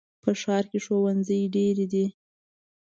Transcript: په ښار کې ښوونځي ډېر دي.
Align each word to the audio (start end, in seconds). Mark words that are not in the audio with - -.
په 0.23 0.29
ښار 0.41 0.63
کې 0.71 0.79
ښوونځي 0.85 1.39
ډېر 1.55 1.75
دي. 1.91 2.05